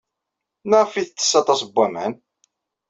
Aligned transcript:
Maɣef 0.69 0.93
ay 0.93 1.05
tettes 1.07 1.33
aṭas 1.41 1.61
n 1.63 1.69
waman? 1.75 2.13